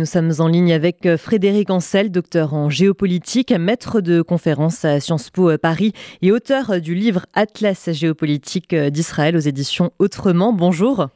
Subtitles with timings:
[0.00, 5.00] Nous sommes en ligne avec euh, Frédéric Ancel, docteur en géopolitique, maître de conférence à
[5.00, 10.52] Sciences Po euh, Paris et auteur euh, du livre Atlas géopolitique d'Israël aux éditions Autrement.
[10.52, 11.08] Bonjour.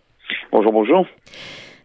[0.51, 1.07] Bonjour, bonjour.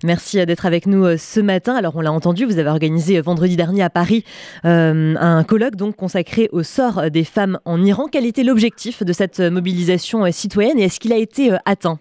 [0.04, 1.76] Merci d'être avec nous ce matin.
[1.76, 4.24] Alors, on l'a entendu, vous avez organisé vendredi dernier à Paris
[4.64, 8.08] un colloque donc consacré au sort des femmes en Iran.
[8.12, 12.00] Quel était l'objectif de cette mobilisation citoyenne et est-ce qu'il a été atteint?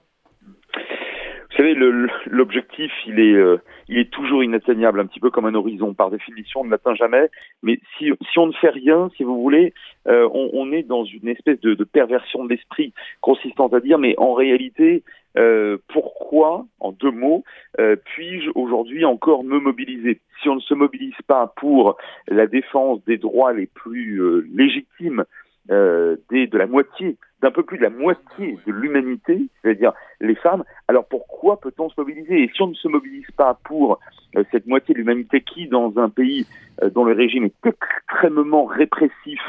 [1.77, 5.95] L'objectif, il est, euh, il est toujours inatteignable, un petit peu comme un horizon.
[5.95, 7.29] Par définition, on ne l'atteint jamais.
[7.63, 9.75] Mais si, on ne fait rien, si vous voulez,
[10.09, 14.35] euh, on, est dans une espèce de, perversion de l'esprit consistante à dire, mais en
[14.35, 15.05] réalité,
[15.39, 17.45] euh, pourquoi, en deux mots,
[18.05, 20.21] puis-je aujourd'hui encore me mobiliser?
[20.43, 21.97] Si on ne se mobilise pas pour
[22.29, 24.21] la défense des droits les plus
[24.55, 25.25] légitimes
[25.69, 31.07] de la moitié, d'un peu plus de la moitié de l'humanité, c'est-à-dire les femmes, alors
[31.07, 32.43] pourquoi peut-on se mobiliser?
[32.43, 34.01] Et si on ne se mobilise pas pour
[34.35, 36.45] euh, cette moitié de l'humanité qui, dans un pays
[36.83, 39.41] euh, dont le régime est extrêmement répressif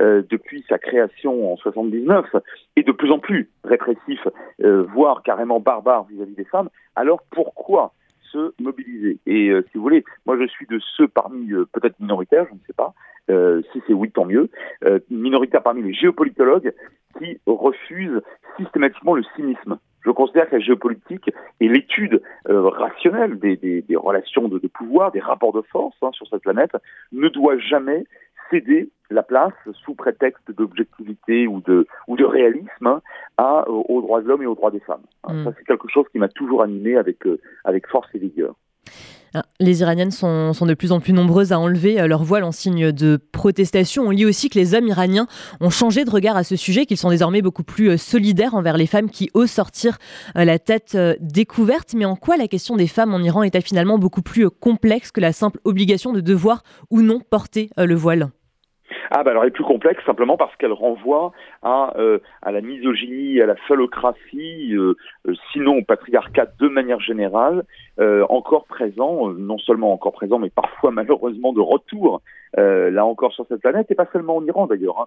[0.00, 2.26] depuis sa création en 79,
[2.74, 4.26] et de plus en plus répressif,
[4.58, 7.92] voire carrément barbare vis-à-vis des femmes, alors pourquoi
[8.32, 9.20] se mobiliser?
[9.26, 12.72] Et si vous voulez, moi je suis de ceux parmi, peut-être minoritaires, je ne sais
[12.72, 12.92] pas,
[13.30, 14.50] euh, si c'est oui, tant mieux,
[14.84, 16.74] euh, minoritaire parmi les géopolitologues
[17.18, 18.20] qui refusent
[18.56, 19.78] systématiquement le cynisme.
[20.04, 24.68] Je considère que la géopolitique et l'étude euh, rationnelle des, des, des, relations de, de,
[24.68, 26.72] pouvoir, des rapports de force hein, sur cette planète,
[27.12, 28.04] ne doit jamais
[28.50, 33.00] céder la place sous prétexte d'objectivité ou de, ou de réalisme hein,
[33.38, 35.04] à, aux droits de l'homme et aux droits des femmes.
[35.24, 38.54] Hein, Ça, c'est quelque chose qui m'a toujours animé avec, euh, avec force et vigueur.
[39.36, 42.52] Ah, les Iraniennes sont, de plus en plus nombreuses à enlever euh, leur voile en
[42.52, 44.04] signe de protestation.
[44.04, 45.26] On lit aussi que les hommes iraniens
[45.60, 48.76] ont changé de regard à ce sujet, qu'ils sont désormais beaucoup plus euh, solidaires envers
[48.76, 49.98] les femmes qui osent sortir
[50.36, 51.94] euh, la tête découverte.
[51.94, 55.20] Mais en quoi la question des femmes en Iran est-elle finalement beaucoup plus complexe que
[55.20, 58.30] la simple obligation de devoir ou non porter le voile?
[59.10, 62.60] Ah bah alors elle est plus complexe simplement parce qu'elle renvoie à, euh, à la
[62.60, 67.64] misogynie, à la phallocratie, euh, euh, sinon au patriarcat de manière générale,
[68.28, 72.22] encore présent, non seulement encore présent, mais parfois malheureusement de retour
[72.56, 75.00] là encore sur cette planète, et pas seulement en Iran d'ailleurs.
[75.00, 75.06] Hein.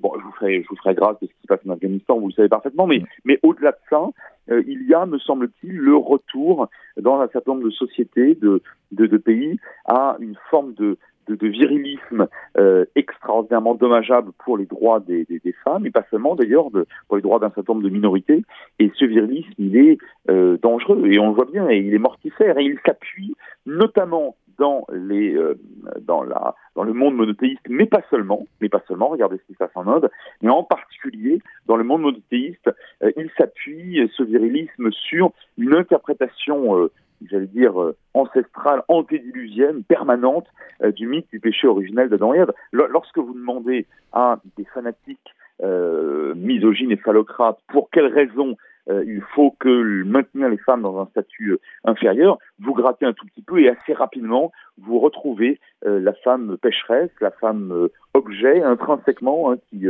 [0.00, 2.18] bon, je vous ferai je vous ferai grâce de ce qui se passe en Afghanistan,
[2.18, 4.02] vous le savez parfaitement, mais mais au-delà de ça,
[4.48, 8.62] il y a, me semble-t-il, le retour dans un certain nombre de sociétés, de,
[8.92, 12.26] de, pays, à une forme de de, virilisme
[12.58, 15.26] euh, extraordinairement dommageable pour les droits des,
[15.64, 16.66] femmes, et pas seulement d'ailleurs
[17.06, 18.42] pour les droits d'un certain nombre de minorités.
[18.78, 21.98] Et ce virilisme, il est euh, dangereux, et on le voit bien, et il est
[21.98, 23.36] mortifère, et il s'appuie
[23.66, 25.54] notamment dans les euh,
[26.02, 29.08] dans la dans le monde monothéiste, mais pas seulement, mais pas seulement.
[29.08, 30.10] Regardez ce qui se passe en Inde,
[30.42, 32.68] mais en particulier dans le monde monothéiste,
[33.16, 36.90] il s'appuie ce virilisme sur une interprétation
[37.28, 40.46] j'allais dire, euh, ancestrale, antédiluvienne, permanente
[40.82, 42.52] euh, du mythe du péché originel d'Adam et Ève.
[42.72, 48.56] Lorsque vous demandez à des fanatiques euh, misogynes et phallocrates pour quelles raisons
[48.88, 53.12] euh, il faut que maintenir les femmes dans un statut euh, inférieur, vous grattez un
[53.12, 58.62] tout petit peu et assez rapidement, vous retrouvez euh, la femme pécheresse, la femme objet
[58.62, 59.86] intrinsèquement hein, qui,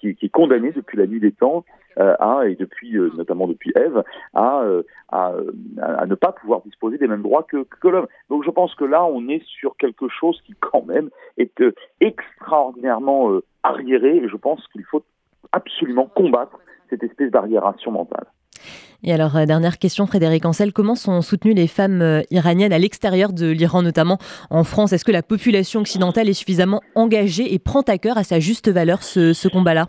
[0.00, 1.64] qui, qui, est condamnée depuis la nuit des temps
[1.96, 4.02] à, et depuis notamment depuis Ève
[4.34, 4.62] à,
[5.08, 5.32] à,
[5.80, 8.06] à, ne pas pouvoir disposer des mêmes droits que, que l'homme.
[8.28, 11.62] Donc je pense que là on est sur quelque chose qui quand même est
[12.00, 15.04] extraordinairement arriéré et je pense qu'il faut
[15.52, 16.58] absolument combattre
[16.90, 18.26] cette espèce d'arriération mentale.
[19.02, 22.78] Et alors, euh, dernière question, Frédéric Ancel, comment sont soutenues les femmes euh, iraniennes à
[22.78, 24.18] l'extérieur de l'Iran, notamment
[24.50, 24.92] en France?
[24.92, 28.70] Est-ce que la population occidentale est suffisamment engagée et prend à cœur à sa juste
[28.70, 29.86] valeur ce, combat-là?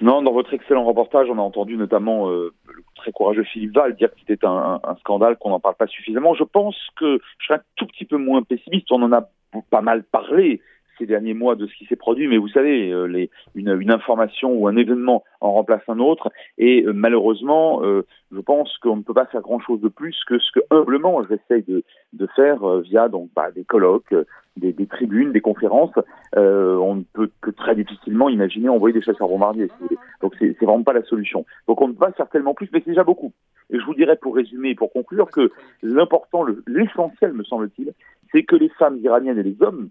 [0.00, 3.94] Non, dans votre excellent reportage, on a entendu notamment euh, le très courageux Philippe Val
[3.94, 6.34] dire que c'était un, un, scandale, qu'on n'en parle pas suffisamment.
[6.34, 9.28] Je pense que je serais un tout petit peu moins pessimiste, on en a
[9.70, 10.60] pas mal parlé
[10.98, 14.68] ces derniers mois de ce qui s'est produit, mais vous savez, euh, une, information ou
[14.68, 19.14] un événement en remplace un autre, et euh, malheureusement, euh, je pense qu'on ne peut
[19.14, 21.82] pas faire grand-chose de plus que ce que humblement j'essaye de,
[22.12, 24.14] de faire via donc bah, des colloques,
[24.56, 25.94] des, tribunes, des conférences.
[26.34, 29.66] on ne peut que très difficilement imaginer envoyer des chasseurs bombardiers.
[29.66, 29.98] Si vous voulez.
[30.20, 31.44] Donc c'est vraiment pas la solution.
[31.68, 33.32] Donc on ne peut pas certainement plus, mais c'est déjà beaucoup.
[33.70, 35.50] Et je vous dirais pour résumer et pour conclure que
[35.82, 37.92] l'important, l'essentiel me semble-t-il,
[38.30, 39.88] c'est que les femmes iraniennes et les hommes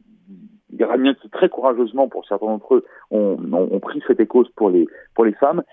[0.79, 4.87] Iraniens qui très courageusement, pour certains d'entre eux, ont, ont, pris cette cause pour les,
[5.13, 5.63] pour les femmes,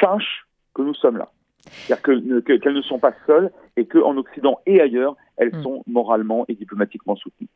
[0.00, 1.28] sachent que nous sommes là.
[1.70, 5.62] C'est-à-dire qu'elles que, ne sont pas seules et qu'en Occident et ailleurs, elles mm.
[5.62, 7.46] sont moralement et diplomatiquement soutenues.